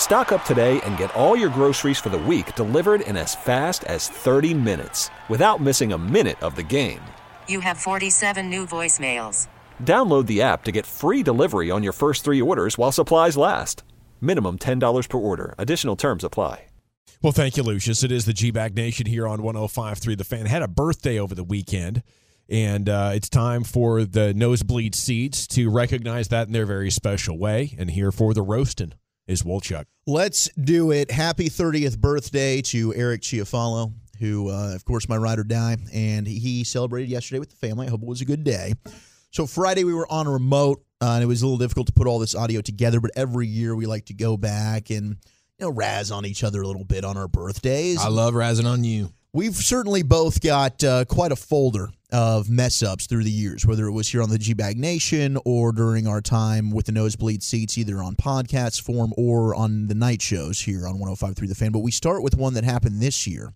Stock 0.00 0.32
up 0.32 0.44
today 0.46 0.80
and 0.86 0.96
get 0.96 1.14
all 1.14 1.36
your 1.36 1.50
groceries 1.50 1.98
for 1.98 2.08
the 2.08 2.18
week 2.18 2.54
delivered 2.56 3.02
in 3.02 3.18
as 3.18 3.34
fast 3.34 3.84
as 3.84 4.08
30 4.08 4.54
minutes 4.54 5.10
without 5.28 5.60
missing 5.60 5.92
a 5.92 5.98
minute 5.98 6.42
of 6.42 6.56
the 6.56 6.62
game. 6.62 7.02
You 7.46 7.60
have 7.60 7.76
47 7.76 8.48
new 8.48 8.66
voicemails. 8.66 9.46
Download 9.84 10.26
the 10.26 10.40
app 10.40 10.64
to 10.64 10.72
get 10.72 10.86
free 10.86 11.22
delivery 11.22 11.70
on 11.70 11.82
your 11.82 11.92
first 11.92 12.24
three 12.24 12.40
orders 12.40 12.78
while 12.78 12.90
supplies 12.90 13.36
last. 13.36 13.84
Minimum 14.22 14.60
$10 14.60 15.08
per 15.08 15.18
order. 15.18 15.54
Additional 15.58 15.96
terms 15.96 16.24
apply. 16.24 16.64
Well, 17.20 17.34
thank 17.34 17.58
you, 17.58 17.62
Lucius. 17.62 18.02
It 18.02 18.10
is 18.10 18.24
the 18.24 18.32
G 18.32 18.50
Bag 18.50 18.74
Nation 18.74 19.04
here 19.04 19.28
on 19.28 19.40
105.3 19.40 20.16
The 20.16 20.24
Fan. 20.24 20.46
Had 20.46 20.62
a 20.62 20.68
birthday 20.68 21.18
over 21.18 21.34
the 21.34 21.44
weekend, 21.44 22.02
and 22.48 22.88
uh, 22.88 23.12
it's 23.14 23.28
time 23.28 23.64
for 23.64 24.04
the 24.04 24.32
nosebleed 24.32 24.94
seats 24.94 25.46
to 25.48 25.68
recognize 25.68 26.28
that 26.28 26.46
in 26.46 26.54
their 26.54 26.64
very 26.64 26.90
special 26.90 27.38
way. 27.38 27.74
And 27.78 27.90
here 27.90 28.10
for 28.10 28.32
the 28.32 28.40
roasting 28.40 28.94
is 29.26 29.42
Wolchuk. 29.42 29.84
Let's 30.06 30.48
do 30.50 30.90
it. 30.90 31.10
Happy 31.10 31.48
30th 31.48 31.98
birthday 31.98 32.62
to 32.62 32.94
Eric 32.94 33.22
Chiofalo, 33.22 33.92
who, 34.18 34.50
uh, 34.50 34.74
of 34.74 34.84
course, 34.84 35.08
my 35.08 35.16
ride 35.16 35.38
or 35.38 35.44
die, 35.44 35.76
and 35.92 36.26
he 36.26 36.64
celebrated 36.64 37.08
yesterday 37.08 37.38
with 37.38 37.50
the 37.50 37.56
family. 37.56 37.86
I 37.86 37.90
hope 37.90 38.02
it 38.02 38.08
was 38.08 38.20
a 38.20 38.24
good 38.24 38.44
day. 38.44 38.74
So 39.30 39.46
Friday 39.46 39.84
we 39.84 39.94
were 39.94 40.10
on 40.10 40.26
a 40.26 40.30
remote, 40.30 40.82
uh, 41.00 41.12
and 41.14 41.22
it 41.22 41.26
was 41.26 41.42
a 41.42 41.46
little 41.46 41.58
difficult 41.58 41.86
to 41.86 41.92
put 41.92 42.06
all 42.06 42.18
this 42.18 42.34
audio 42.34 42.60
together. 42.60 43.00
But 43.00 43.12
every 43.14 43.46
year 43.46 43.76
we 43.76 43.86
like 43.86 44.06
to 44.06 44.14
go 44.14 44.36
back 44.36 44.90
and 44.90 45.16
you 45.58 45.66
know 45.66 45.70
razz 45.70 46.10
on 46.10 46.26
each 46.26 46.42
other 46.42 46.62
a 46.62 46.66
little 46.66 46.84
bit 46.84 47.04
on 47.04 47.16
our 47.16 47.28
birthdays. 47.28 47.98
I 48.00 48.08
love 48.08 48.34
razzing 48.34 48.66
on 48.66 48.82
you. 48.82 49.12
We've 49.32 49.54
certainly 49.54 50.02
both 50.02 50.40
got 50.40 50.82
uh, 50.82 51.04
quite 51.04 51.30
a 51.30 51.36
folder 51.36 51.90
of 52.12 52.48
mess 52.50 52.82
ups 52.82 53.06
through 53.06 53.24
the 53.24 53.30
years, 53.30 53.66
whether 53.66 53.86
it 53.86 53.92
was 53.92 54.08
here 54.08 54.22
on 54.22 54.30
the 54.30 54.38
G 54.38 54.54
Bag 54.54 54.78
Nation 54.78 55.38
or 55.44 55.72
during 55.72 56.06
our 56.06 56.20
time 56.20 56.70
with 56.70 56.86
the 56.86 56.92
Nosebleed 56.92 57.42
Seats, 57.42 57.78
either 57.78 58.02
on 58.02 58.14
podcast 58.16 58.82
form 58.82 59.12
or 59.16 59.54
on 59.54 59.86
the 59.86 59.94
night 59.94 60.22
shows 60.22 60.60
here 60.60 60.86
on 60.86 60.98
105.3 60.98 61.48
The 61.48 61.54
Fan. 61.54 61.72
But 61.72 61.80
we 61.80 61.90
start 61.90 62.22
with 62.22 62.36
one 62.36 62.54
that 62.54 62.64
happened 62.64 63.00
this 63.00 63.26
year. 63.26 63.52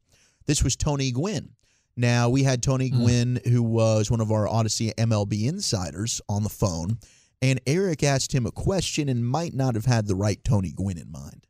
This 0.47 0.63
was 0.63 0.77
Tony 0.77 1.11
Gwynn. 1.11 1.51
Now, 1.97 2.29
we 2.29 2.43
had 2.43 2.63
Tony 2.63 2.89
Hmm. 2.89 3.03
Gwynn, 3.03 3.41
who 3.45 3.63
was 3.63 4.11
one 4.11 4.21
of 4.21 4.33
our 4.33 4.47
Audacy 4.47 4.93
MLB 4.95 5.47
insiders, 5.47 6.21
on 6.29 6.43
the 6.43 6.49
phone. 6.49 6.99
And 7.41 7.61
Eric 7.67 8.03
asked 8.03 8.33
him 8.33 8.47
a 8.47 8.51
question 8.51 9.09
and 9.09 9.27
might 9.27 9.55
not 9.55 9.75
have 9.75 9.85
had 9.85 10.07
the 10.07 10.15
right 10.15 10.43
Tony 10.43 10.73
Gwynn 10.73 10.99
in 10.99 11.11
mind. 11.13 11.44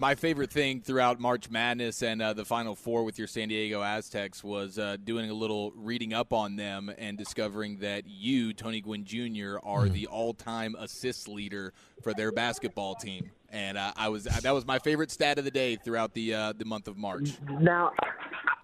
My 0.00 0.14
favorite 0.14 0.52
thing 0.52 0.80
throughout 0.80 1.18
March 1.18 1.50
Madness 1.50 2.02
and 2.02 2.22
uh, 2.22 2.32
the 2.32 2.44
Final 2.44 2.76
Four 2.76 3.02
with 3.02 3.18
your 3.18 3.26
San 3.26 3.48
Diego 3.48 3.82
Aztecs 3.82 4.44
was 4.44 4.78
uh, 4.78 4.96
doing 5.02 5.28
a 5.28 5.34
little 5.34 5.72
reading 5.74 6.14
up 6.14 6.32
on 6.32 6.54
them 6.54 6.88
and 6.98 7.18
discovering 7.18 7.78
that 7.78 8.04
you, 8.06 8.52
Tony 8.52 8.80
Gwynn 8.80 9.04
Jr., 9.04 9.56
are 9.64 9.88
the 9.88 10.06
all-time 10.06 10.76
assist 10.78 11.26
leader 11.26 11.72
for 12.00 12.14
their 12.14 12.30
basketball 12.30 12.94
team. 12.94 13.32
And 13.50 13.76
uh, 13.76 13.90
I 13.96 14.08
was 14.08 14.22
that 14.22 14.54
was 14.54 14.64
my 14.64 14.78
favorite 14.78 15.10
stat 15.10 15.36
of 15.36 15.44
the 15.44 15.50
day 15.50 15.74
throughout 15.74 16.14
the 16.14 16.32
uh, 16.32 16.52
the 16.56 16.64
month 16.64 16.86
of 16.86 16.96
March. 16.96 17.30
Now, 17.60 17.90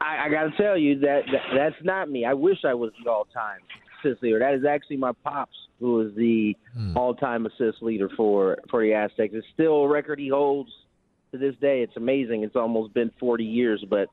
I, 0.00 0.27
I 0.27 0.28
got 0.28 0.44
to 0.44 0.56
tell 0.56 0.78
you 0.78 1.00
that, 1.00 1.22
that 1.32 1.42
that's 1.52 1.84
not 1.84 2.08
me. 2.08 2.24
I 2.24 2.34
wish 2.34 2.58
I 2.64 2.74
was 2.74 2.92
the 3.02 3.10
all-time 3.10 3.58
assist 4.05 4.22
leader. 4.22 4.38
That 4.38 4.55
is 4.55 4.64
actually 4.64 4.98
my 4.98 5.10
pops, 5.24 5.56
who 5.80 6.00
is 6.02 6.14
the 6.14 6.55
all-time 6.94 7.46
assist 7.46 7.83
leader 7.83 8.08
for 8.17 8.58
for 8.70 8.83
the 8.83 8.94
Aztecs. 8.94 9.34
It's 9.34 9.48
still 9.52 9.83
a 9.83 9.89
record 9.89 10.20
he 10.20 10.28
holds 10.28 10.70
to 11.34 11.39
this 11.39 11.56
day. 11.61 11.83
It's 11.83 11.96
amazing. 11.96 12.42
It's 12.42 12.56
almost 12.56 12.95
been 12.95 13.11
40 13.20 13.45
years, 13.45 13.84
but 13.89 14.08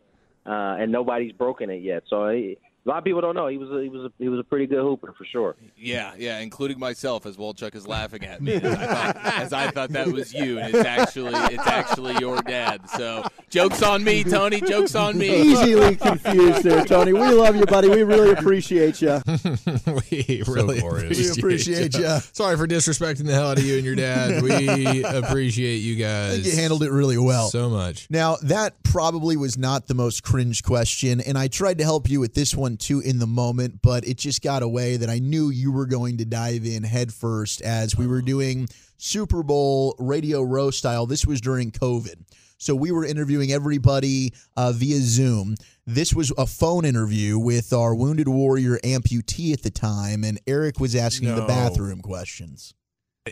uh, 0.45 0.77
and 0.79 0.91
nobody's 0.91 1.31
broken 1.31 1.69
it 1.69 1.83
yet. 1.83 2.03
So 2.09 2.25
I, 2.25 2.33
a 2.33 2.57
lot 2.85 2.97
of 2.97 3.03
people 3.03 3.21
don't 3.21 3.35
know 3.35 3.47
he 3.47 3.57
was 3.57 3.69
a, 3.69 3.83
he 3.83 3.89
was 3.89 4.05
a, 4.05 4.11
he 4.17 4.27
was 4.27 4.39
a 4.39 4.43
pretty 4.43 4.65
good 4.65 4.81
hooper 4.81 5.13
for 5.15 5.23
sure. 5.25 5.55
Yeah, 5.77 6.13
yeah, 6.17 6.39
including 6.39 6.79
myself 6.79 7.27
as 7.27 7.37
Wolchuk 7.37 7.75
is 7.75 7.87
laughing 7.87 8.25
at 8.25 8.41
me 8.41 8.53
as 8.55 8.63
I 8.63 8.85
thought, 8.85 9.17
as 9.17 9.53
I 9.53 9.67
thought 9.69 9.89
that 9.91 10.07
was 10.07 10.33
you, 10.33 10.57
and 10.57 10.73
it's 10.73 10.85
actually 10.85 11.33
it's 11.53 11.67
actually 11.67 12.17
your 12.19 12.41
dad. 12.41 12.89
So 12.89 13.23
jokes 13.51 13.83
on 13.83 14.03
me, 14.03 14.23
Tony. 14.23 14.61
Jokes 14.61 14.95
on 14.95 15.17
me. 15.17 15.51
Easily 15.51 15.95
confused 15.95 16.63
there, 16.63 16.83
Tony. 16.85 17.13
We 17.13 17.19
love 17.19 17.55
you, 17.55 17.65
buddy. 17.65 17.89
We 17.89 18.03
really 18.03 18.31
appreciate 18.31 19.01
you. 19.01 19.21
we 19.85 20.43
really 20.47 20.79
glorious. 20.79 21.17
We 21.17 21.39
appreciate 21.39 21.95
you. 21.95 22.03
ya. 22.03 22.19
Sorry 22.31 22.57
for 22.57 22.67
disrespecting 22.67 23.25
the 23.25 23.33
hell 23.33 23.49
out 23.49 23.59
of 23.59 23.65
you 23.65 23.75
and 23.75 23.85
your 23.85 23.95
dad. 23.95 24.41
We 24.41 25.03
appreciate 25.03 25.77
you 25.77 25.95
I 25.97 25.99
guys. 25.99 26.33
think 26.35 26.45
you 26.45 26.55
handled 26.59 26.83
it 26.83 26.91
really 26.91 27.17
well. 27.17 27.49
so 27.49 27.69
much. 27.69 28.07
Now, 28.09 28.37
that 28.43 28.81
probably 28.83 29.37
was 29.37 29.57
not 29.57 29.87
the 29.87 29.93
most 29.93 30.23
cringe 30.23 30.63
question, 30.63 31.21
and 31.21 31.37
I 31.37 31.47
tried 31.47 31.77
to 31.79 31.83
help 31.83 32.09
you 32.09 32.19
with 32.19 32.33
this 32.33 32.55
one 32.55 32.77
too 32.77 33.01
in 33.01 33.19
the 33.19 33.27
moment, 33.27 33.81
but 33.81 34.07
it 34.07 34.17
just 34.17 34.41
got 34.41 34.63
away 34.63 34.97
that 34.97 35.09
I 35.09 35.19
knew 35.19 35.49
you 35.49 35.71
were 35.71 35.85
going 35.85 36.17
to 36.17 36.25
dive 36.25 36.65
in 36.65 36.83
headfirst 36.83 37.61
as 37.61 37.97
we 37.97 38.07
were 38.07 38.17
uh-huh. 38.17 38.25
doing 38.25 38.67
Super 38.97 39.43
Bowl 39.43 39.95
radio 39.99 40.41
row 40.41 40.71
style. 40.71 41.05
This 41.05 41.25
was 41.25 41.41
during 41.41 41.71
COVID. 41.71 42.15
So 42.61 42.75
we 42.75 42.91
were 42.91 43.03
interviewing 43.03 43.51
everybody 43.51 44.33
uh, 44.55 44.71
via 44.71 44.99
Zoom. 44.99 45.55
This 45.87 46.13
was 46.13 46.31
a 46.37 46.45
phone 46.45 46.85
interview 46.85 47.39
with 47.39 47.73
our 47.73 47.95
wounded 47.95 48.27
warrior 48.27 48.77
amputee 48.83 49.51
at 49.51 49.63
the 49.63 49.71
time, 49.71 50.23
and 50.23 50.39
Eric 50.45 50.79
was 50.79 50.95
asking 50.95 51.29
the 51.35 51.41
bathroom 51.47 52.01
questions. 52.01 52.75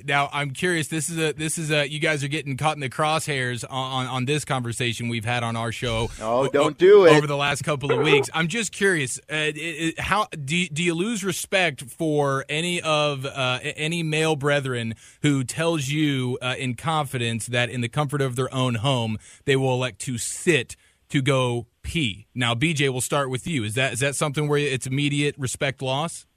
Now 0.05 0.29
I'm 0.31 0.51
curious. 0.51 0.87
This 0.87 1.09
is 1.09 1.17
a 1.17 1.31
this 1.33 1.57
is 1.57 1.71
a 1.71 1.89
you 1.89 1.97
guys 1.99 2.23
are 2.23 2.27
getting 2.27 2.57
caught 2.57 2.75
in 2.77 2.79
the 2.79 2.91
crosshairs 2.91 3.63
on 3.67 3.91
on, 3.91 4.05
on 4.05 4.25
this 4.25 4.45
conversation 4.45 5.09
we've 5.09 5.25
had 5.25 5.41
on 5.41 5.55
our 5.55 5.71
show. 5.71 6.11
Oh, 6.21 6.47
don't 6.47 6.77
do 6.77 7.05
it. 7.07 7.13
over 7.17 7.25
the 7.25 7.35
last 7.35 7.63
couple 7.63 7.91
of 7.91 7.99
weeks. 8.03 8.29
I'm 8.35 8.47
just 8.47 8.71
curious. 8.71 9.17
Uh, 9.31 9.35
it, 9.49 9.57
it- 9.57 9.99
how 9.99 10.27
do 10.45 10.55
you, 10.55 10.69
do 10.69 10.83
you 10.83 10.93
lose 10.93 11.23
respect 11.23 11.81
for 11.89 12.45
any 12.49 12.79
of 12.81 13.25
uh, 13.25 13.59
any 13.63 14.03
male 14.03 14.35
brethren 14.35 14.93
who 15.23 15.43
tells 15.43 15.87
you 15.89 16.37
uh, 16.39 16.53
in 16.59 16.75
confidence 16.75 17.47
that 17.47 17.71
in 17.71 17.81
the 17.81 17.89
comfort 17.89 18.21
of 18.21 18.35
their 18.35 18.53
own 18.53 18.75
home 18.75 19.17
they 19.45 19.55
will 19.55 19.73
elect 19.73 19.97
to 20.01 20.19
sit 20.19 20.75
to 21.09 21.19
go 21.23 21.65
pee? 21.81 22.27
Now, 22.35 22.53
BJ, 22.53 22.91
we'll 22.91 23.01
start 23.01 23.31
with 23.31 23.47
you. 23.47 23.63
Is 23.63 23.73
that 23.73 23.93
is 23.93 24.01
that 24.01 24.15
something 24.15 24.47
where 24.47 24.59
it's 24.59 24.85
immediate 24.85 25.33
respect 25.39 25.81
loss? 25.81 26.27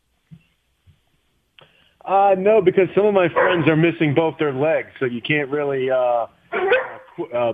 Uh, 2.05 2.35
no, 2.37 2.61
because 2.61 2.89
some 2.95 3.07
of 3.07 3.15
my 3.15 3.29
friends 3.29 3.69
are 3.69 3.77
missing 3.77 4.15
both 4.15 4.37
their 4.39 4.53
legs, 4.53 4.89
so 4.99 5.05
you 5.05 5.23
can't 5.23 5.49
really, 5.51 5.89
uh, 5.91 6.27
uh, 7.33 7.53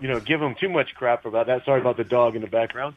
you 0.00 0.08
know, 0.08 0.18
give 0.18 0.40
them 0.40 0.56
too 0.60 0.68
much 0.68 0.94
crap 0.96 1.26
about 1.26 1.46
that. 1.46 1.64
Sorry 1.64 1.80
about 1.80 1.96
the 1.96 2.04
dog 2.04 2.34
in 2.34 2.42
the 2.42 2.48
background. 2.48 2.96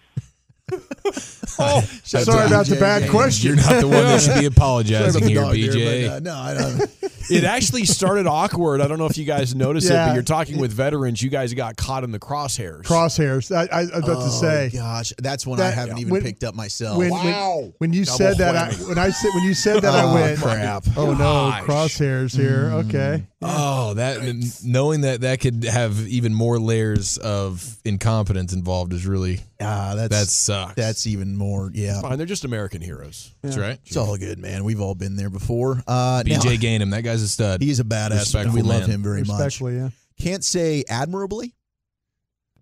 Oh, 1.60 1.82
sorry 2.04 2.46
about 2.48 2.66
the 2.66 2.78
bad 2.80 3.10
question. 3.10 3.48
You're 3.56 3.64
not 3.64 3.80
the 3.82 3.88
one 3.88 4.04
that 4.04 4.22
should 4.22 4.40
be 4.40 4.46
apologizing 4.54 5.28
here, 5.28 5.40
about 5.42 5.54
the 5.54 5.68
dog 5.68 5.74
BJ. 5.74 5.84
there, 6.02 6.10
but, 6.10 6.16
uh, 6.16 6.20
no, 6.20 6.36
I 6.36 6.54
don't. 6.54 6.92
It 7.30 7.44
actually 7.44 7.84
started 7.86 8.26
awkward. 8.28 8.80
I 8.80 8.88
don't 8.88 9.00
know 9.00 9.06
if 9.06 9.18
you 9.18 9.26
guys 9.26 9.54
noticed 9.56 9.90
it, 9.90 9.94
but 9.94 10.14
you're 10.14 10.24
talking 10.24 10.60
with 10.60 10.72
veterans. 10.72 11.22
You 11.22 11.30
guys 11.30 11.54
got 11.54 11.76
caught 11.76 12.04
in 12.04 12.12
the 12.12 12.20
crosshairs. 12.20 12.84
Crosshairs. 12.84 13.54
I, 13.56 13.64
I, 13.76 13.80
I 13.80 13.84
was 13.84 13.90
about 13.92 14.22
to 14.24 14.30
say. 14.30 14.70
Oh, 14.74 14.78
gosh, 14.78 15.14
that's 15.18 15.46
one 15.46 15.60
I 15.60 15.70
haven't 15.70 15.98
even 16.00 16.12
when- 16.14 16.22
picked 16.22 16.44
up 16.44 16.56
myself. 16.56 16.98
When, 16.98 17.12
when, 17.12 17.74
when 17.80 17.94
you 17.94 18.06
said 18.06 18.38
that, 18.38 18.56
I, 18.56 18.72
when 18.88 18.98
I 18.98 19.10
said 19.10 19.32
when 19.34 19.44
you 19.44 19.54
said 19.54 19.82
that, 19.82 19.94
I 19.94 20.04
Oh, 20.04 20.14
went, 20.14 20.40
crap. 20.40 20.84
Oh 20.96 21.12
no, 21.12 21.18
Gosh. 21.18 21.64
crosshairs 21.64 22.36
here. 22.36 22.72
Okay, 22.86 23.24
Oh, 23.40 23.94
that 23.94 24.62
knowing 24.66 25.02
that 25.02 25.22
that 25.22 25.40
could 25.40 25.64
have 25.66 26.00
even 26.08 26.34
more 26.34 26.58
layers 26.58 27.20
of 27.20 27.78
incompetence 27.86 28.52
involved 28.52 28.94
is 28.94 29.06
really 29.06 29.42
Ah, 29.62 29.94
that's 29.96 30.10
that 30.10 30.28
sucks. 30.28 30.74
that's 30.74 31.06
even 31.06 31.38
more. 31.38 31.70
Yeah, 31.72 32.02
Fine, 32.02 32.18
they're 32.18 32.26
just 32.26 32.46
American 32.46 32.82
heroes. 32.82 33.36
that's 33.44 33.56
right. 33.56 33.80
it's 33.86 33.96
all 33.96 34.18
good, 34.18 34.40
man. 34.40 34.64
We've 34.64 34.82
all 34.82 34.96
been 34.96 35.16
there 35.18 35.30
before. 35.30 35.84
Uh, 35.86 36.24
BJ 36.26 36.30
now, 36.46 36.52
Gainham, 36.86 36.92
that 36.92 37.04
guy's 37.04 37.22
a 37.22 37.28
stud. 37.28 37.62
he's 37.62 37.80
a 37.80 37.84
badass, 37.84 38.10
and 38.10 38.20
Respectful 38.22 38.56
we 38.56 38.62
love 38.64 38.82
man. 38.82 38.90
him 38.90 39.04
very 39.04 39.22
much. 39.22 39.30
respectfully, 39.30 39.76
yeah. 39.78 39.90
Can't 40.20 40.44
say 40.44 40.84
admirably. 40.90 41.54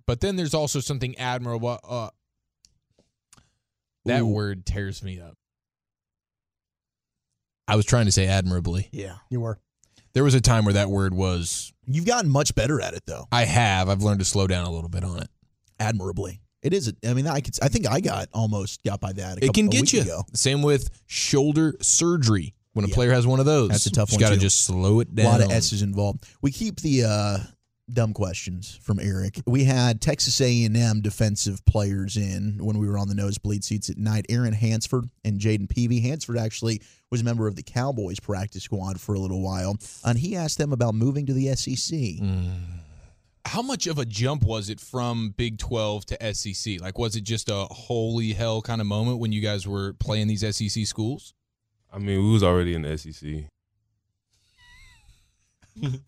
But 0.05 0.19
then 0.19 0.35
there's 0.35 0.53
also 0.53 0.81
something 0.81 1.17
admirable. 1.17 1.79
Uh, 1.87 2.09
that 4.03 4.21
Ooh. 4.23 4.27
word 4.27 4.65
tears 4.65 5.01
me 5.01 5.21
up. 5.21 5.37
I 7.67 7.75
was 7.77 7.85
trying 7.85 8.05
to 8.05 8.11
say 8.11 8.27
admirably. 8.27 8.89
Yeah, 8.91 9.15
You 9.29 9.39
were. 9.39 9.57
There 10.15 10.23
was 10.23 10.33
a 10.33 10.41
time 10.41 10.65
where 10.65 10.73
that 10.73 10.89
word 10.89 11.13
was. 11.13 11.71
you've 11.85 12.05
gotten 12.05 12.31
much 12.31 12.55
better 12.55 12.81
at 12.81 12.95
it 12.95 13.03
though. 13.05 13.27
I 13.31 13.43
have. 13.45 13.87
I've 13.89 14.01
learned 14.01 14.19
to 14.19 14.25
slow 14.25 14.47
down 14.47 14.65
a 14.65 14.71
little 14.71 14.89
bit 14.89 15.03
on 15.03 15.21
it. 15.21 15.27
Admirably, 15.79 16.41
It 16.63 16.73
is. 16.73 16.91
I 17.07 17.13
mean, 17.13 17.27
I 17.27 17.41
could. 17.41 17.53
I 17.61 17.67
think 17.67 17.87
I 17.87 17.99
got 17.99 18.29
almost 18.33 18.81
got 18.83 18.99
by 18.99 19.11
that. 19.13 19.33
A 19.33 19.37
it 19.37 19.41
couple, 19.41 19.53
can 19.53 19.67
get 19.69 19.93
you. 19.93 20.01
Ago. 20.01 20.23
Same 20.33 20.61
with 20.63 20.89
shoulder 21.05 21.75
surgery. 21.81 22.55
When 22.73 22.83
a 22.83 22.87
Yeah. 22.89 22.93
player 22.95 23.13
has 23.13 23.25
one 23.27 23.39
of 23.39 23.45
those, 23.45 23.69
That's 23.69 23.85
a 23.85 23.91
tough 23.91 24.09
you 24.11 24.15
one, 24.15 24.21
You 24.21 24.27
got 24.27 24.33
to 24.33 24.39
just 24.39 24.63
slow 24.65 24.99
it 24.99 25.13
down. 25.15 25.25
A 25.27 25.29
lot 25.29 25.41
of 25.41 25.51
S's 25.51 25.81
involved. 25.81 26.25
We 26.41 26.51
keep 26.51 26.81
the 26.81 27.03
uh, 27.05 27.37
dumb 27.93 28.13
questions 28.13 28.77
from 28.81 28.99
Eric. 28.99 29.39
We 29.45 29.63
had 29.63 30.01
Texas 30.01 30.41
A&M 30.41 30.99
defensive 31.01 31.63
players 31.65 32.17
in 32.17 32.57
when 32.59 32.77
we 32.77 32.87
were 32.89 32.97
on 32.97 33.07
the 33.07 33.15
nosebleed 33.15 33.63
seats 33.63 33.89
at 33.89 33.97
night. 33.97 34.25
Aaron 34.27 34.51
Hansford 34.53 35.09
and 35.23 35.39
Jayden 35.39 35.67
Peevy. 35.67 36.01
Hansford 36.01 36.37
actually 36.37 36.81
was 37.15 37.21
a 37.21 37.23
member 37.23 37.47
of 37.47 37.55
the 37.55 37.63
Cowboys 37.63 38.19
practice 38.19 38.63
squad 38.63 38.99
for 38.99 39.15
a 39.15 39.19
little 39.19 39.41
while, 39.41 39.77
and 40.03 40.19
he 40.19 40.35
asked 40.35 40.57
them 40.57 40.73
about 40.73 40.93
moving 40.93 41.25
to 41.25 41.31
the 41.31 41.55
SEC. 41.55 41.97
Mm. 41.97 42.59
How 43.45 43.61
much 43.61 43.87
of 43.87 43.97
a 43.97 44.03
jump 44.03 44.43
was 44.43 44.69
it 44.69 44.81
from 44.81 45.33
Big 45.37 45.57
12 45.57 46.07
to 46.07 46.33
SEC? 46.33 46.81
Like, 46.81 46.97
was 46.97 47.15
it 47.15 47.23
just 47.23 47.47
a 47.47 47.67
holy 47.71 48.33
hell 48.33 48.61
kind 48.61 48.81
of 48.81 48.87
moment 48.87 49.19
when 49.19 49.31
you 49.31 49.39
guys 49.39 49.65
were 49.65 49.93
playing 49.93 50.27
these 50.27 50.41
SEC 50.41 50.85
schools? 50.85 51.33
I 51.93 51.99
mean, 51.99 52.21
we 52.21 52.33
was 52.33 52.43
already 52.43 52.75
in 52.75 52.81
the 52.81 52.97
SEC. 52.97 53.45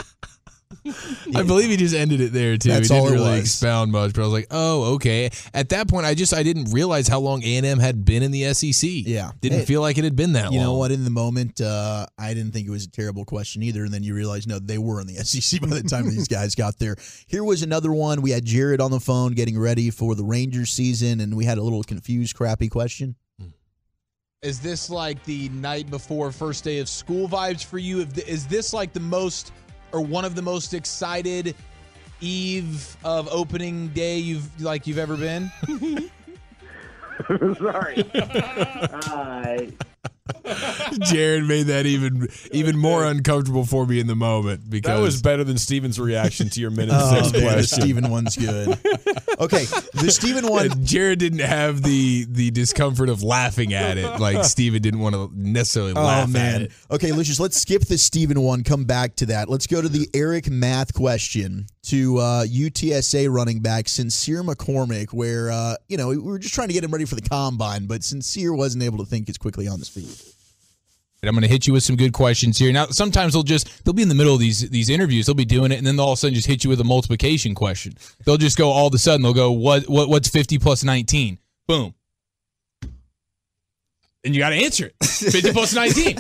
I 1.36 1.44
believe 1.44 1.70
he 1.70 1.78
just 1.78 1.96
ended 1.96 2.22
it 2.22 2.34
there 2.34 2.58
too. 2.58 2.70
That's 2.70 2.88
he 2.88 2.94
didn't 2.94 3.08
all 3.08 3.14
really 3.14 3.32
was. 3.32 3.42
expound 3.42 3.92
much, 3.92 4.14
but 4.14 4.22
I 4.22 4.24
was 4.26 4.34
like, 4.34 4.48
oh, 4.52 4.96
okay. 4.96 5.30
At 5.54 5.70
that 5.70 5.88
point, 5.88 6.06
I 6.06 6.14
just 6.14 6.34
I 6.34 6.44
didn't 6.44 6.72
realize 6.72 7.08
how 7.08 7.20
long 7.20 7.44
A 7.44 7.58
and 7.58 7.66
M 7.66 7.80
had 7.80 8.06
been 8.06 8.24
in 8.24 8.32
the 8.32 8.54
SEC. 8.54 8.90
Yeah. 8.90 9.32
didn't 9.42 9.60
Hey, 9.60 9.66
feel 9.66 9.82
like 9.82 9.98
it 9.98 10.04
had 10.04 10.16
been 10.16 10.34
that 10.34 10.46
You 10.46 10.46
long. 10.46 10.54
You 10.54 10.62
know 10.62 10.74
what? 10.76 10.92
In 10.92 11.04
the 11.04 11.10
moment, 11.10 11.62
uh, 11.62 12.06
I 12.18 12.34
didn't 12.34 12.52
think 12.52 12.68
it 12.68 12.72
was 12.72 12.86
a 12.86 12.92
terrible 12.92 13.26
question 13.26 13.64
either. 13.64 13.84
And 13.84 13.94
then 13.94 14.04
you 14.04 14.14
realize, 14.14 14.48
no, 14.48 14.60
they 14.60 14.78
were 14.78 15.02
in 15.02 15.08
the 15.08 15.16
SEC 15.26 15.62
by 15.62 15.68
the 15.68 15.84
time 15.84 16.10
these 16.10 16.28
guys 16.30 16.56
got 16.56 16.80
there. 16.80 16.96
Here 17.28 17.44
was 17.44 17.64
another 17.64 17.92
one. 17.92 18.22
We 18.22 18.32
had 18.32 18.46
Jared 18.46 18.82
on 18.82 18.92
the 18.92 19.00
phone 19.00 19.34
getting 19.34 19.60
ready 19.60 19.90
for 19.90 20.16
the 20.16 20.24
Rangers 20.24 20.72
season, 20.72 21.22
and 21.22 21.36
we 21.36 21.46
had 21.46 21.58
a 21.58 21.62
little 21.62 21.84
confused, 21.84 22.36
crappy 22.36 22.70
question. 22.70 23.16
Is 24.44 24.60
this 24.60 24.90
like 24.90 25.24
the 25.26 25.50
night 25.50 25.90
before 25.90 26.32
first 26.32 26.64
day 26.64 26.78
of 26.78 26.88
school 26.88 27.28
vibes 27.28 27.66
for 27.66 27.80
you? 27.80 28.08
Is 28.28 28.46
this 28.46 28.72
like 28.72 28.94
the 28.94 29.00
most 29.00 29.52
or 29.92 30.02
one 30.02 30.26
of 30.26 30.36
the 30.36 30.42
most 30.42 30.74
excited 30.74 31.56
eve 32.22 32.98
of 33.04 33.28
opening 33.32 33.90
day 33.90 34.18
you've 34.18 34.62
like 34.62 34.88
you've 34.88 34.98
ever 34.98 35.16
been? 35.18 35.52
Sorry. 37.60 38.04
uh, 38.14 39.58
Jared 41.02 41.46
made 41.46 41.64
that 41.68 41.86
even 41.86 42.28
even 42.52 42.78
more 42.78 43.04
uncomfortable 43.06 43.66
for 43.66 43.86
me 43.86 44.00
in 44.00 44.08
the 44.08 44.16
moment 44.16 44.70
because 44.70 44.96
That 44.96 45.02
was 45.02 45.22
better 45.22 45.44
than 45.44 45.58
Steven's 45.58 46.00
reaction 46.00 46.50
to 46.50 46.62
your 46.62 46.70
minute 46.70 46.94
Oh, 46.96 47.16
six 47.16 47.32
man, 47.34 47.42
the 47.42 47.48
question. 47.48 47.82
Steven 47.82 48.10
one's 48.12 48.36
good. 48.36 48.68
Okay, 49.40 49.66
the 49.94 50.10
Steven 50.10 50.48
one. 50.48 50.84
Jared 50.84 51.20
didn't 51.20 51.40
have 51.40 51.84
the 51.84 52.26
the 52.30 52.50
discomfort 52.52 53.10
of 53.10 53.22
laughing 53.22 53.74
at 53.74 53.98
it 53.98 54.20
like 54.20 54.44
Steven 54.46 54.82
didn't 54.82 55.00
want 55.00 55.14
to 55.14 55.30
necessarily 55.36 55.94
Oh 55.96 56.02
laugh 56.02 56.24
at 56.24 56.30
Oh 56.30 56.32
man. 56.34 56.62
it. 56.64 56.72
Okay, 56.90 57.12
Lucius, 57.12 57.40
let's 57.40 57.60
skip 57.62 57.84
the 57.84 57.98
Steven 57.98 58.42
one. 58.42 58.64
Come 58.64 58.86
back 58.86 59.16
to 59.18 59.28
that. 59.28 59.48
Let's 59.48 59.68
go 59.68 59.82
to 59.82 59.88
the 59.90 60.10
Eric 60.14 60.50
math 60.50 60.94
question 60.94 61.68
to 61.84 62.18
uh, 62.18 62.46
UTSA 62.46 63.30
running 63.32 63.60
back 63.62 63.88
Sincere 63.88 64.42
McCormick, 64.44 65.14
where 65.14 65.52
uh, 65.52 65.76
you 65.88 65.98
know 65.98 66.08
we 66.10 66.18
were 66.18 66.40
just 66.40 66.56
trying 66.56 66.70
to 66.70 66.74
get 66.74 66.84
him 66.84 66.92
ready 66.92 67.06
for 67.06 67.16
the 67.16 67.22
combine, 67.22 67.86
but 67.86 68.04
Sincere 68.04 68.54
wasn't 68.54 68.84
able 68.84 68.98
to 68.98 69.06
think 69.06 69.30
as 69.30 69.38
quickly 69.38 69.68
on 69.68 69.78
his 69.80 69.90
feet. 69.90 70.20
And 71.28 71.36
I'm 71.36 71.42
going 71.42 71.48
to 71.48 71.54
hit 71.54 71.68
you 71.68 71.74
with 71.74 71.84
some 71.84 71.98
good 71.98 72.14
questions 72.14 72.58
here. 72.58 72.72
Now, 72.72 72.86
sometimes 72.86 73.34
they'll 73.34 73.44
just 73.44 73.84
they'll 73.84 73.94
be 73.94 74.02
in 74.02 74.08
the 74.08 74.16
middle 74.16 74.34
of 74.34 74.40
these 74.40 74.70
these 74.70 74.90
interviews. 74.90 75.26
They'll 75.26 75.36
be 75.36 75.44
doing 75.44 75.74
it, 75.74 75.78
and 75.78 75.86
then 75.86 75.98
they'll 75.98 76.06
all 76.06 76.14
of 76.14 76.18
a 76.18 76.22
sudden 76.22 76.36
just 76.36 76.48
hit 76.48 76.64
you 76.64 76.70
with 76.70 76.80
a 76.80 76.86
multiplication 76.86 77.54
question. 77.54 77.98
They'll 78.24 78.38
just 78.38 78.58
go 78.58 78.70
all 78.70 78.88
of 78.88 78.94
a 78.94 78.98
sudden. 78.98 79.24
They'll 79.24 79.34
go 79.34 79.52
what 79.52 79.90
what 79.90 80.08
what's 80.08 80.30
50 80.30 80.58
plus 80.58 80.86
19? 80.86 81.38
Boom. 81.68 81.94
And 84.24 84.34
you 84.36 84.40
got 84.40 84.50
to 84.52 84.56
answer 84.56 84.86
it. 84.88 85.06
50 85.06 85.52
plus 85.52 85.74
19. 85.76 86.18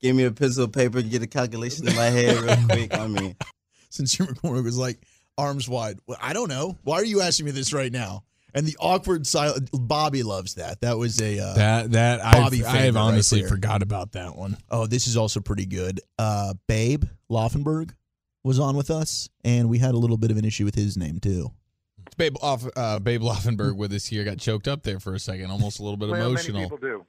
Give 0.00 0.16
me 0.16 0.24
a 0.24 0.30
pencil, 0.30 0.68
paper, 0.68 1.02
get 1.02 1.22
a 1.22 1.26
calculation 1.26 1.86
in 1.86 1.94
my 1.94 2.06
head 2.06 2.38
real 2.38 2.56
quick. 2.68 2.94
I 2.96 3.06
mean, 3.06 3.36
Sincere 3.90 4.26
McCormick 4.26 4.64
was 4.64 4.78
like 4.78 4.98
arms 5.36 5.68
wide. 5.68 5.98
Well, 6.06 6.18
I 6.20 6.32
don't 6.32 6.48
know. 6.48 6.78
Why 6.82 6.96
are 6.96 7.04
you 7.04 7.20
asking 7.20 7.46
me 7.46 7.52
this 7.52 7.72
right 7.72 7.92
now? 7.92 8.24
And 8.54 8.66
the 8.66 8.76
awkward 8.80 9.26
silence. 9.26 9.70
Bobby 9.72 10.22
loves 10.22 10.54
that. 10.54 10.80
That 10.80 10.98
was 10.98 11.20
a 11.20 11.38
uh, 11.38 11.54
That 11.54 11.92
that 11.92 12.20
Bobby 12.20 12.64
I've, 12.64 12.66
I 12.66 12.68
have 12.70 12.84
favorite 12.84 13.00
right 13.00 13.06
honestly 13.06 13.42
forgot 13.44 13.82
about 13.82 14.12
that 14.12 14.36
one. 14.36 14.56
Oh, 14.70 14.86
this 14.86 15.06
is 15.06 15.16
also 15.16 15.40
pretty 15.40 15.66
good. 15.66 16.00
Uh, 16.18 16.54
Babe 16.66 17.04
Laufenberg 17.30 17.92
was 18.42 18.58
on 18.58 18.76
with 18.76 18.90
us, 18.90 19.28
and 19.44 19.68
we 19.68 19.78
had 19.78 19.94
a 19.94 19.98
little 19.98 20.16
bit 20.16 20.30
of 20.30 20.36
an 20.36 20.44
issue 20.44 20.64
with 20.64 20.74
his 20.74 20.96
name 20.96 21.20
too. 21.20 21.50
It's 22.06 22.14
Babe, 22.16 22.36
off, 22.42 22.64
uh, 22.76 22.98
Babe 22.98 23.22
Laufenberg 23.22 23.76
with 23.76 23.92
us 23.92 24.06
here. 24.06 24.24
Got 24.24 24.38
choked 24.38 24.66
up 24.66 24.82
there 24.82 24.98
for 24.98 25.14
a 25.14 25.18
second, 25.18 25.50
almost 25.50 25.78
a 25.78 25.82
little 25.82 25.96
bit 25.96 26.08
emotional. 26.08 26.62
People 26.62 26.78
do. 26.78 27.06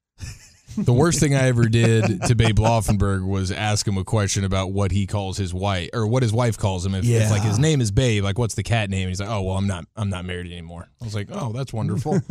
The 0.77 0.93
worst 0.93 1.19
thing 1.19 1.35
I 1.35 1.47
ever 1.47 1.65
did 1.67 2.21
to 2.27 2.33
Babe 2.33 2.55
Laufenberg 2.57 3.27
was 3.27 3.51
ask 3.51 3.85
him 3.85 3.97
a 3.97 4.05
question 4.05 4.45
about 4.45 4.71
what 4.71 4.91
he 4.91 5.05
calls 5.05 5.35
his 5.35 5.53
wife 5.53 5.89
or 5.93 6.07
what 6.07 6.23
his 6.23 6.31
wife 6.31 6.57
calls 6.57 6.85
him. 6.85 6.95
If, 6.95 7.03
if 7.05 7.29
like 7.29 7.41
his 7.41 7.59
name 7.59 7.81
is 7.81 7.91
Babe, 7.91 8.23
like 8.23 8.39
what's 8.39 8.55
the 8.55 8.63
cat 8.63 8.89
name? 8.89 9.09
He's 9.09 9.19
like, 9.19 9.27
oh 9.27 9.41
well, 9.41 9.57
I'm 9.57 9.67
not, 9.67 9.83
I'm 9.97 10.09
not 10.09 10.23
married 10.23 10.49
anymore. 10.49 10.87
I 11.01 11.03
was 11.03 11.13
like, 11.13 11.27
oh, 11.29 11.51
that's 11.51 11.73
wonderful. 11.73 12.21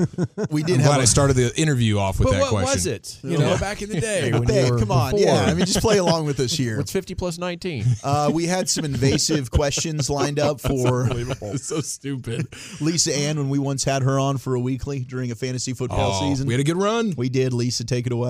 We 0.50 0.62
did 0.62 0.76
I'm 0.76 0.80
have 0.80 0.88
glad 0.88 0.98
a- 1.00 1.02
I 1.02 1.04
started 1.04 1.34
the 1.36 1.54
interview 1.60 1.98
off 1.98 2.18
with 2.18 2.28
But 2.28 2.32
that 2.32 2.40
what 2.40 2.48
question. 2.50 2.64
What 2.66 2.74
was 2.76 2.86
it? 2.86 3.18
You 3.22 3.36
know, 3.36 3.58
back 3.58 3.82
in 3.82 3.90
the 3.90 4.00
day 4.00 4.32
when 4.32 4.44
Babe, 4.44 4.66
you 4.68 4.72
were 4.72 4.78
come 4.78 4.90
on, 4.90 5.10
before. 5.12 5.26
yeah. 5.26 5.42
I 5.44 5.52
mean, 5.54 5.66
just 5.66 5.80
play 5.80 5.98
along 5.98 6.24
with 6.24 6.40
us 6.40 6.52
here. 6.52 6.78
What's 6.78 6.92
50 6.92 7.14
plus 7.16 7.36
19? 7.38 7.84
Uh, 8.02 8.30
we 8.32 8.46
had 8.46 8.68
some 8.70 8.84
invasive 8.86 9.50
questions 9.50 10.08
lined 10.08 10.38
up 10.38 10.60
for 10.62 11.06
It's 11.10 11.66
so 11.66 11.80
stupid. 11.82 12.48
Lisa 12.80 13.14
Ann 13.14 13.36
when 13.36 13.50
we 13.50 13.58
once 13.58 13.84
had 13.84 14.02
her 14.02 14.18
on 14.18 14.38
for 14.38 14.54
a 14.54 14.60
weekly 14.60 15.00
during 15.00 15.30
a 15.30 15.34
fantasy 15.34 15.74
football 15.74 16.12
Oh, 16.14 16.28
season. 16.30 16.46
we 16.46 16.54
had 16.54 16.60
a 16.60 16.64
good 16.64 16.78
run. 16.78 17.12
We 17.18 17.28
did. 17.28 17.52
Lisa, 17.52 17.84
take 17.84 18.06
it 18.06 18.12
away. 18.12 18.29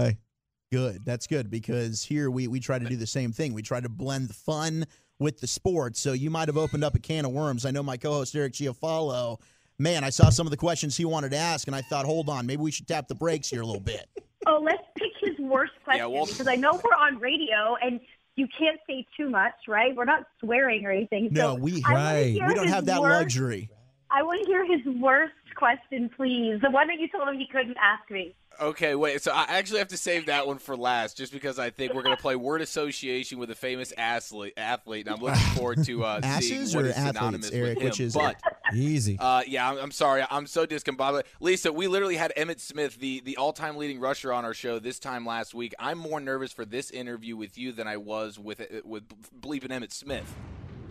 Good. 0.73 1.05
That's 1.05 1.27
good 1.27 1.51
because 1.51 2.05
here 2.05 2.31
we, 2.31 2.47
we 2.47 2.61
try 2.61 2.79
to 2.79 2.85
do 2.85 2.95
the 2.95 3.07
same 3.07 3.33
thing. 3.33 3.53
We 3.55 3.63
try 3.63 3.81
to 3.81 3.89
blend 3.89 4.29
the 4.29 4.35
fun 4.35 4.87
with 5.19 5.41
the 5.41 5.49
sports. 5.49 5.99
So 5.99 6.13
you 6.13 6.31
might 6.31 6.47
have 6.47 6.57
opened 6.57 6.85
up 6.85 6.95
a 6.95 7.01
can 7.01 7.25
of 7.25 7.33
worms. 7.33 7.67
I 7.67 7.73
know 7.73 7.83
my 7.83 7.97
co 7.97 8.13
host, 8.13 8.37
Eric 8.37 8.53
Chiofalo, 8.53 9.41
man, 9.81 10.05
I 10.05 10.11
saw 10.11 10.31
some 10.31 10.47
of 10.47 10.53
the 10.53 10.57
questions 10.57 10.97
he 10.97 11.05
wanted 11.05 11.33
to 11.33 11.39
ask, 11.39 11.67
and 11.67 11.75
I 11.75 11.81
thought, 11.81 12.05
hold 12.05 12.29
on, 12.29 12.47
maybe 12.47 12.63
we 12.63 12.71
should 12.71 12.87
tap 12.87 13.09
the 13.09 13.17
brakes 13.17 13.49
here 13.51 13.63
a 13.63 13.67
little 13.67 13.81
bit. 13.83 14.07
Oh, 14.47 14.61
let's 14.65 14.83
pick 14.97 15.11
his 15.21 15.39
worst 15.41 15.73
question 15.83 16.13
well- 16.13 16.27
because 16.27 16.47
I 16.47 16.55
know 16.55 16.73
we're 16.73 16.97
on 16.97 17.19
radio 17.19 17.77
and 17.83 18.01
you 18.37 18.47
can't 18.57 18.79
say 18.87 19.05
too 19.17 19.29
much, 19.29 19.55
right? 19.67 19.95
We're 19.95 20.05
not 20.05 20.25
swearing 20.39 20.87
or 20.87 20.93
anything. 20.93 21.29
No, 21.33 21.57
so 21.57 21.61
we 21.61 21.83
I 21.85 21.93
wanna 21.93 22.49
we 22.49 22.55
don't 22.55 22.69
have 22.69 22.87
that 22.87 23.01
worst- 23.01 23.21
luxury. 23.21 23.71
I 24.13 24.23
want 24.23 24.41
to 24.41 24.47
hear 24.47 24.65
his 24.65 24.85
worst 25.01 25.35
question, 25.55 26.11
please. 26.17 26.61
The 26.63 26.71
one 26.71 26.89
that 26.89 26.99
you 26.99 27.09
told 27.09 27.29
him 27.29 27.39
he 27.39 27.47
couldn't 27.47 27.77
ask 27.81 28.11
me. 28.11 28.35
Okay, 28.61 28.95
wait. 28.95 29.23
So 29.23 29.33
I 29.33 29.45
actually 29.49 29.79
have 29.79 29.89
to 29.89 29.97
save 29.97 30.27
that 30.27 30.47
one 30.47 30.59
for 30.59 30.77
last, 30.77 31.17
just 31.17 31.33
because 31.33 31.59
I 31.59 31.71
think 31.71 31.95
we're 31.95 32.03
going 32.03 32.17
to 32.17 32.21
play 32.21 32.37
word 32.37 32.61
association 32.61 33.39
with 33.39 33.51
a 33.51 33.55
famous 33.55 33.93
athlete. 33.97 34.53
Athlete, 34.57 35.07
and 35.07 35.17
I'm 35.17 35.23
looking 35.23 35.41
forward 35.57 35.85
to 35.85 36.05
uh, 36.05 36.21
seeing 36.41 36.61
Asses 36.63 36.75
what 36.75 36.85
or 36.85 36.89
is 36.89 36.95
synonymous 36.95 37.51
Eric? 37.51 37.77
with 37.77 37.83
him. 37.83 37.85
Which 37.89 38.01
is 38.01 38.15
but 38.15 38.37
Easy. 38.75 39.17
uh, 39.19 39.43
yeah, 39.47 39.71
I'm, 39.71 39.79
I'm 39.79 39.91
sorry. 39.91 40.25
I'm 40.31 40.47
so 40.47 40.67
discombobulated. 40.67 41.23
Lisa, 41.41 41.73
we 41.73 41.87
literally 41.87 42.17
had 42.17 42.33
Emmitt 42.37 42.61
Smith, 42.61 42.99
the 42.99 43.21
the 43.25 43.37
all 43.39 43.53
time 43.53 43.77
leading 43.77 43.99
rusher, 44.01 44.33
on 44.33 44.45
our 44.45 44.55
show 44.55 44.79
this 44.79 44.99
time 44.99 45.25
last 45.25 45.55
week. 45.55 45.75
I'm 45.79 45.97
more 45.99 46.21
nervous 46.21 46.53
for 46.53 46.65
this 46.67 46.91
interview 46.91 47.37
with 47.37 47.57
you 47.57 47.73
than 47.73 47.87
I 47.87 47.97
was 47.97 48.39
with 48.39 48.61
with 48.85 49.05
bleeping 49.41 49.69
Emmitt 49.71 49.93
Smith. 49.93 50.35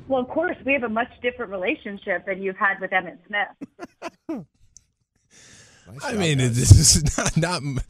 Well, 0.08 0.22
of 0.22 0.28
course, 0.30 0.58
we 0.66 0.74
have 0.74 0.84
a 0.84 0.90
much 0.90 1.12
different 1.22 1.52
relationship 1.52 2.26
than 2.26 2.42
you've 2.42 2.58
had 2.58 2.80
with 2.82 2.90
Emmitt 2.90 3.20
Smith. 3.28 4.46
I 6.04 6.14
mean, 6.14 6.40
it- 6.40 6.50
this 6.50 6.72
is 6.96 7.18
not, 7.38 7.64
not 7.64 7.84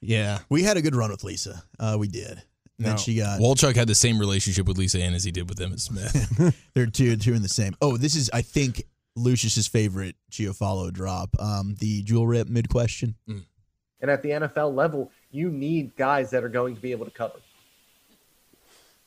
yeah. 0.00 0.38
We 0.48 0.62
had 0.62 0.76
a 0.76 0.82
good 0.82 0.94
run 0.94 1.10
with 1.10 1.24
Lisa. 1.24 1.62
Uh, 1.78 1.96
we 1.98 2.08
did. 2.08 2.42
And 2.78 2.86
then 2.86 2.96
she 2.98 3.16
got 3.16 3.40
Walchuk 3.40 3.74
had 3.74 3.88
the 3.88 3.94
same 3.94 4.18
relationship 4.18 4.66
with 4.68 4.76
Lisa 4.76 5.00
Ann 5.00 5.14
as 5.14 5.24
he 5.24 5.30
did 5.30 5.48
with 5.48 5.58
Emmitt 5.58 5.80
Smith. 5.80 6.54
They're 6.74 6.84
two 6.86 7.16
two 7.16 7.32
in 7.32 7.40
the 7.42 7.48
same. 7.48 7.74
Oh, 7.80 7.96
this 7.96 8.14
is 8.14 8.28
I 8.34 8.42
think 8.42 8.82
Lucius's 9.16 9.66
favorite 9.66 10.14
Chiofalo 10.30 10.92
drop. 10.92 11.30
Um, 11.40 11.74
the 11.78 12.02
jewel 12.02 12.26
rip 12.26 12.48
mid 12.48 12.68
question. 12.68 13.14
And 13.26 14.10
at 14.10 14.22
the 14.22 14.28
NFL 14.28 14.74
level, 14.74 15.10
you 15.30 15.50
need 15.50 15.96
guys 15.96 16.28
that 16.32 16.44
are 16.44 16.50
going 16.50 16.74
to 16.76 16.82
be 16.82 16.90
able 16.92 17.06
to 17.06 17.10
cover. 17.10 17.38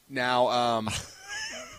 Now, 0.10 0.48
um, 0.48 0.90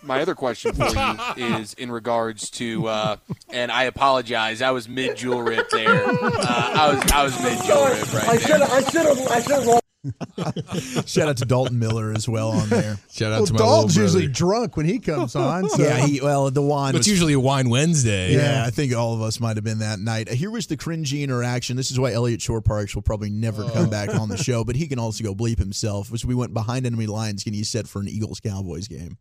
my 0.02 0.20
other 0.20 0.34
question 0.34 0.72
for 0.74 0.86
you 0.88 1.44
is 1.58 1.74
in 1.74 1.90
regards 1.90 2.50
to, 2.50 2.86
uh, 2.88 3.16
and 3.50 3.70
I 3.70 3.84
apologize, 3.84 4.62
I 4.62 4.70
was 4.70 4.88
mid 4.88 5.16
jewel 5.16 5.42
rip 5.42 5.68
there. 5.70 6.04
Uh, 6.08 6.10
I 6.20 6.92
was 6.94 7.12
I 7.12 7.24
was 7.24 7.42
mid 7.42 7.62
jewel 7.64 7.84
rip 7.86 8.12
right 8.14 8.28
I 8.28 8.38
should 8.38 8.60
have. 8.60 8.70
I 8.70 8.80
should 8.82 9.06
have. 9.06 9.28
I 9.28 9.40
should 9.40 9.52
have 9.52 9.66
rolled. 9.66 9.80
Shout 11.06 11.28
out 11.28 11.36
to 11.36 11.44
Dalton 11.44 11.78
Miller 11.78 12.10
as 12.12 12.26
well 12.26 12.52
on 12.52 12.70
there. 12.70 12.96
Shout 13.12 13.32
out 13.32 13.40
Well, 13.40 13.46
to 13.48 13.52
my 13.52 13.58
Dalton's 13.58 13.96
usually 13.96 14.28
drunk 14.28 14.78
when 14.78 14.86
he 14.86 14.98
comes 14.98 15.36
on. 15.36 15.68
So. 15.68 15.82
Yeah, 15.82 16.06
he 16.06 16.22
well 16.22 16.50
the 16.50 16.62
wine. 16.62 16.94
It's 16.94 17.00
was- 17.00 17.08
usually 17.08 17.34
a 17.34 17.40
wine 17.40 17.68
Wednesday. 17.68 18.32
Yeah, 18.34 18.64
I 18.66 18.70
think 18.70 18.94
all 18.94 19.14
of 19.14 19.20
us 19.20 19.40
might 19.40 19.58
have 19.58 19.64
been 19.64 19.80
that 19.80 19.98
night. 19.98 20.30
Here 20.30 20.50
was 20.50 20.66
the 20.68 20.78
cringy 20.78 21.22
interaction. 21.22 21.76
This 21.76 21.90
is 21.90 22.00
why 22.00 22.12
Elliott 22.12 22.40
Shorr-Parks 22.40 22.94
will 22.94 23.02
probably 23.02 23.28
never 23.28 23.68
come 23.70 23.90
back 23.90 24.14
on 24.14 24.30
the 24.30 24.38
show, 24.38 24.64
but 24.64 24.74
he 24.74 24.86
can 24.88 24.98
also 24.98 25.22
go 25.22 25.34
bleep 25.34 25.58
himself. 25.58 26.10
Was 26.10 26.24
we 26.24 26.34
went 26.34 26.54
behind 26.54 26.86
enemy 26.86 27.06
lines 27.06 27.44
getting 27.44 27.58
you 27.58 27.64
set 27.66 27.86
for 27.86 28.00
an 28.00 28.08
Eagles 28.08 28.40
Cowboys 28.40 28.88
game. 28.88 29.18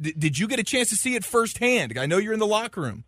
D- 0.00 0.14
did 0.16 0.38
you 0.38 0.48
get 0.48 0.58
a 0.58 0.64
chance 0.64 0.88
to 0.90 0.96
see 0.96 1.14
it 1.14 1.24
firsthand? 1.24 1.98
I 1.98 2.06
know 2.06 2.18
you're 2.18 2.32
in 2.32 2.38
the 2.38 2.46
locker 2.46 2.80
room. 2.80 3.04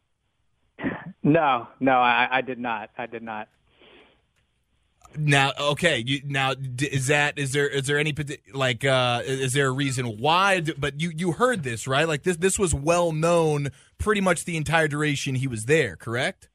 No, 1.23 1.69
no, 1.79 1.93
I, 1.93 2.29
I 2.31 2.41
did 2.41 2.59
not. 2.59 2.91
I 2.99 3.07
did 3.07 3.23
not. 3.23 3.49
Now, 5.17 5.53
okay, 5.61 6.03
you, 6.05 6.23
now 6.25 6.55
is 6.81 7.09
that 7.09 7.39
is 7.39 7.53
there 7.53 7.69
is 7.69 7.87
there 7.87 7.99
any 7.99 8.15
like 8.55 8.83
uh 8.85 9.23
is 9.25 9.53
there 9.53 9.67
a 9.67 9.71
reason 9.71 10.19
why? 10.19 10.63
But 10.63 11.01
you 11.01 11.13
you 11.15 11.33
heard 11.33 11.63
this 11.63 11.87
right? 11.87 12.09
Like 12.09 12.23
this 12.23 12.39
this 12.39 12.59
was 12.59 12.75
well 12.75 13.13
known 13.13 13.69
pretty 13.99 14.23
much 14.23 14.47
the 14.47 14.57
entire 14.57 14.89
duration 14.89 15.35
he 15.35 15.47
was 15.47 15.67
there, 15.67 15.97
correct? 15.97 16.49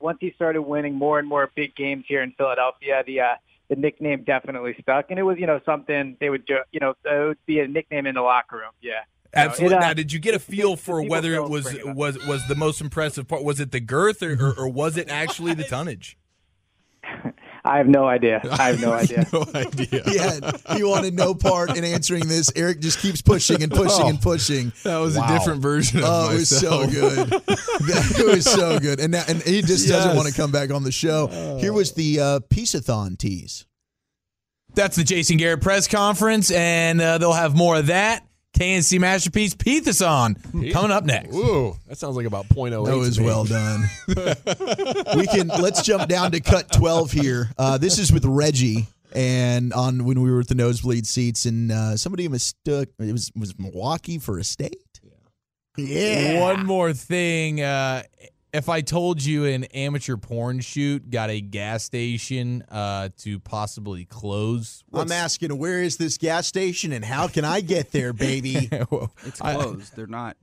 once 0.00 0.18
he 0.20 0.32
started 0.34 0.62
winning 0.62 0.94
more 0.94 1.18
and 1.18 1.28
more 1.28 1.50
big 1.54 1.74
games 1.74 2.04
here 2.08 2.22
in 2.22 2.32
Philadelphia, 2.32 3.02
the 3.06 3.20
uh, 3.20 3.34
the 3.68 3.76
nickname 3.76 4.24
definitely 4.24 4.74
stuck, 4.80 5.06
and 5.10 5.18
it 5.18 5.22
was 5.22 5.38
you 5.38 5.46
know 5.46 5.60
something 5.64 6.16
they 6.20 6.30
would 6.30 6.46
do, 6.46 6.58
you 6.72 6.80
know 6.80 6.94
it 7.04 7.28
would 7.28 7.46
be 7.46 7.60
a 7.60 7.68
nickname 7.68 8.06
in 8.06 8.14
the 8.14 8.22
locker 8.22 8.56
room. 8.56 8.72
Yeah, 8.80 9.02
Absolutely. 9.34 9.76
it, 9.76 9.82
uh, 9.82 9.86
now, 9.88 9.92
did 9.94 10.12
you 10.12 10.18
get 10.18 10.34
a 10.34 10.38
feel 10.40 10.76
for 10.76 11.02
whether 11.02 11.34
it 11.34 11.48
was 11.48 11.72
it 11.72 11.86
was 11.94 12.24
was 12.26 12.46
the 12.48 12.54
most 12.54 12.80
impressive 12.80 13.28
part? 13.28 13.44
Was 13.44 13.60
it 13.60 13.72
the 13.72 13.80
girth 13.80 14.22
or, 14.22 14.32
or, 14.34 14.54
or 14.58 14.68
was 14.68 14.96
it 14.96 15.08
actually 15.10 15.54
the 15.54 15.64
tonnage? 15.64 16.16
I 17.64 17.76
have 17.78 17.88
no 17.88 18.06
idea. 18.06 18.40
I 18.50 18.68
have 18.70 18.80
no 18.80 18.92
idea. 18.92 19.26
no 19.32 19.44
idea. 19.54 20.02
Yeah, 20.06 20.40
he 20.76 20.84
wanted 20.84 21.12
no 21.12 21.34
part 21.34 21.76
in 21.76 21.84
answering 21.84 22.26
this. 22.26 22.50
Eric 22.56 22.80
just 22.80 22.98
keeps 23.00 23.20
pushing 23.20 23.62
and 23.62 23.70
pushing 23.70 24.04
Oh, 24.06 24.08
and 24.08 24.20
pushing. 24.22 24.72
That 24.84 24.98
was 24.98 25.16
a 25.16 25.26
different 25.26 25.60
version 25.60 25.98
of 25.98 26.04
Oh, 26.06 26.30
it 26.30 26.34
was 26.34 26.48
so 26.48 26.86
myself. 26.86 26.92
good. 26.92 27.42
it 28.20 28.26
was 28.26 28.44
so 28.50 28.78
good. 28.78 29.00
And 29.00 29.12
now, 29.12 29.24
and 29.28 29.42
he 29.42 29.60
just 29.60 29.86
doesn't 29.88 30.16
want 30.16 30.28
to 30.28 30.34
come 30.34 30.50
back 30.52 30.70
on 30.70 30.82
the 30.84 30.92
show. 30.92 31.26
Here 31.60 31.72
was 31.72 31.92
the 31.92 32.20
uh, 32.20 32.40
Peaceathon 32.48 33.18
tease. 33.18 33.66
That's 34.74 34.96
the 34.96 35.04
Jason 35.04 35.36
Garrett 35.36 35.60
press 35.60 35.88
conference, 35.88 36.50
and 36.50 37.00
uh, 37.00 37.18
they'll 37.18 37.32
have 37.32 37.54
more 37.56 37.76
of 37.76 37.86
that. 37.88 38.24
KNC 38.58 38.98
Masterpiece 38.98 39.54
Peathathon 39.54 40.72
coming 40.72 40.90
up 40.90 41.04
next. 41.04 41.34
Ooh, 41.34 41.76
that 41.86 41.96
sounds 41.96 42.16
like 42.16 42.26
about 42.26 42.48
.08. 42.48 42.86
That 42.86 42.96
was 42.96 43.14
to 43.14 43.20
me. 43.20 43.26
well 43.26 43.44
done. 43.44 43.84
we 45.16 45.26
can 45.28 45.46
let's 45.48 45.82
jump 45.82 46.08
down 46.08 46.32
to 46.32 46.40
cut 46.40 46.72
twelve 46.72 47.12
here. 47.12 47.50
Uh, 47.56 47.78
this 47.78 47.98
is 47.98 48.12
with 48.12 48.24
Reggie, 48.24 48.88
and 49.12 49.72
on 49.72 50.04
when 50.04 50.20
we 50.22 50.30
were 50.30 50.40
at 50.40 50.48
the 50.48 50.56
nosebleed 50.56 51.06
seats, 51.06 51.46
and 51.46 51.70
uh, 51.70 51.96
somebody 51.96 52.26
mistook 52.26 52.88
it 52.98 53.12
was 53.12 53.30
was 53.36 53.56
Milwaukee 53.58 54.18
for 54.18 54.38
a 54.38 54.44
state. 54.44 55.00
Yeah. 55.76 56.40
One 56.40 56.66
more 56.66 56.92
thing. 56.92 57.60
Uh, 57.62 58.02
if 58.52 58.68
I 58.68 58.80
told 58.80 59.22
you 59.24 59.44
an 59.44 59.64
amateur 59.64 60.16
porn 60.16 60.60
shoot 60.60 61.10
got 61.10 61.30
a 61.30 61.40
gas 61.40 61.84
station 61.84 62.62
uh, 62.70 63.10
to 63.18 63.38
possibly 63.40 64.04
close, 64.04 64.82
I'm 64.92 65.12
asking, 65.12 65.56
where 65.58 65.82
is 65.82 65.96
this 65.96 66.18
gas 66.18 66.46
station, 66.46 66.92
and 66.92 67.04
how 67.04 67.28
can 67.28 67.44
I 67.44 67.60
get 67.60 67.92
there, 67.92 68.12
baby? 68.14 68.68
It's 69.24 69.40
I- 69.40 69.54
closed. 69.54 69.94
they're 69.96 70.06
not. 70.06 70.36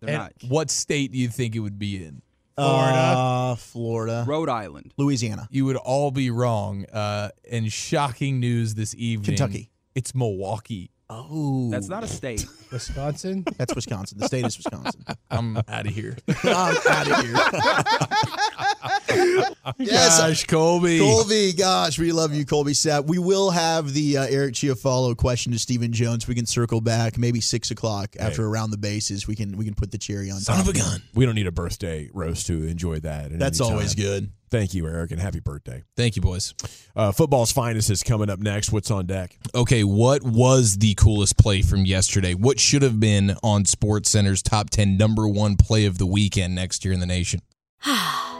They're 0.00 0.16
not. 0.16 0.32
what 0.48 0.70
state 0.70 1.12
do 1.12 1.18
you 1.18 1.28
think 1.28 1.54
it 1.54 1.60
would 1.60 1.78
be 1.78 2.02
in? 2.02 2.22
Uh, 2.56 3.54
Florida, 3.56 4.24
Rhode 4.26 4.48
Island. 4.48 4.92
Louisiana. 4.96 5.46
You 5.50 5.64
would 5.66 5.76
all 5.76 6.10
be 6.10 6.30
wrong. 6.30 6.84
Uh, 6.86 7.30
and 7.50 7.70
shocking 7.72 8.40
news 8.40 8.74
this 8.74 8.94
evening 8.94 9.36
Kentucky. 9.36 9.70
It's 9.94 10.14
Milwaukee. 10.14 10.90
Oh, 11.12 11.68
That's 11.70 11.88
not 11.88 12.04
a 12.04 12.06
state. 12.06 12.46
Wisconsin. 12.70 13.44
That's 13.58 13.74
Wisconsin. 13.74 14.18
The 14.18 14.26
state 14.28 14.46
is 14.46 14.56
Wisconsin. 14.56 15.04
I'm 15.30 15.56
out 15.56 15.86
of 15.86 15.92
here. 15.92 16.16
I'm 16.44 16.76
out 16.88 17.10
of 17.10 17.24
here. 17.24 17.34
yes, 19.78 20.18
Gosh, 20.18 20.44
Colby. 20.44 20.98
Colby, 20.98 21.52
gosh, 21.52 21.98
we 21.98 22.12
love 22.12 22.34
you, 22.34 22.44
Colby 22.44 22.72
Sapp. 22.72 23.06
We 23.06 23.18
will 23.18 23.50
have 23.50 23.92
the 23.92 24.18
uh, 24.18 24.26
Eric 24.28 24.54
Chiofalo 24.54 25.16
question 25.16 25.52
to 25.52 25.58
Stephen 25.58 25.92
Jones. 25.92 26.28
We 26.28 26.34
can 26.34 26.46
circle 26.46 26.80
back 26.80 27.18
maybe 27.18 27.40
six 27.40 27.70
o'clock 27.70 28.16
after 28.18 28.46
around 28.46 28.70
the 28.70 28.78
bases. 28.78 29.26
We 29.26 29.34
can 29.34 29.56
we 29.56 29.64
can 29.64 29.74
put 29.74 29.90
the 29.90 29.98
cherry 29.98 30.30
on. 30.30 30.38
Son 30.40 30.56
top 30.56 30.66
of 30.66 30.74
a 30.74 30.78
gun. 30.78 31.02
We 31.14 31.26
don't 31.26 31.34
need 31.34 31.46
a 31.46 31.52
birthday 31.52 32.08
roast 32.12 32.46
to 32.46 32.64
enjoy 32.64 33.00
that. 33.00 33.32
at 33.32 33.38
That's 33.38 33.60
always 33.60 33.94
good. 33.94 34.30
Thank 34.50 34.74
you, 34.74 34.86
Eric, 34.88 35.12
and 35.12 35.20
happy 35.20 35.38
birthday. 35.38 35.84
Thank 35.96 36.16
you, 36.16 36.22
boys. 36.22 36.54
Uh, 36.96 37.12
football's 37.12 37.52
finest 37.52 37.88
is 37.88 38.02
coming 38.02 38.28
up 38.28 38.40
next. 38.40 38.72
What's 38.72 38.90
on 38.90 39.06
deck? 39.06 39.38
Okay, 39.54 39.84
what 39.84 40.24
was 40.24 40.78
the 40.78 40.94
coolest 40.94 41.38
play 41.38 41.62
from 41.62 41.86
yesterday? 41.86 42.34
What 42.34 42.58
should 42.58 42.82
have 42.82 42.98
been 42.98 43.36
on 43.44 43.64
Sports 43.64 44.10
Center's 44.10 44.42
top 44.42 44.70
10 44.70 44.96
number 44.96 45.28
one 45.28 45.56
play 45.56 45.84
of 45.84 45.98
the 45.98 46.06
weekend 46.06 46.56
next 46.56 46.84
year 46.84 46.92
in 46.92 46.98
the 46.98 47.06
nation? 47.06 47.42